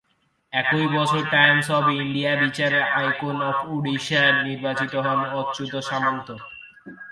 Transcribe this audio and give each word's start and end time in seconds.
একই 0.53 0.85
বছরে 0.95 1.21
Times 1.33 1.67
of 1.77 1.85
ইন্ডিয়ার 2.01 2.37
বিচারে 2.43 2.79
‘আইকন 2.95 3.37
অব 3.49 3.57
ওডিশা’ 3.73 4.21
নির্বাচিত 4.47 4.93
হন 5.05 5.19
অচ্যুত 5.39 5.73
সামন্ত। 5.89 6.27